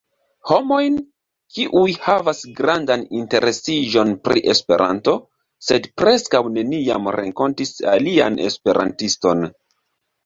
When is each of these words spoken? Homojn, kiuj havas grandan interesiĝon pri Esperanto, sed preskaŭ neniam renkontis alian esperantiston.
Homojn, 0.51 0.95
kiuj 1.57 1.91
havas 2.05 2.39
grandan 2.59 3.03
interesiĝon 3.19 4.15
pri 4.29 4.43
Esperanto, 4.55 5.15
sed 5.69 5.87
preskaŭ 6.03 6.43
neniam 6.59 7.11
renkontis 7.21 7.75
alian 7.97 8.43
esperantiston. 8.51 9.49